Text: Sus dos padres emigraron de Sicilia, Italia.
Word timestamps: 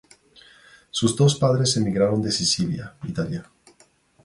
Sus 0.89 1.15
dos 1.15 1.35
padres 1.37 1.77
emigraron 1.77 2.23
de 2.23 2.31
Sicilia, 2.31 2.95
Italia. 3.03 3.45